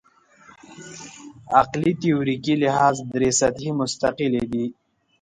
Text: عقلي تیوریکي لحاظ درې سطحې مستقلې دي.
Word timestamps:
عقلي 1.59 1.91
تیوریکي 2.01 2.53
لحاظ 2.63 2.95
درې 3.13 3.29
سطحې 3.39 3.71
مستقلې 3.79 4.43
دي. 4.51 4.65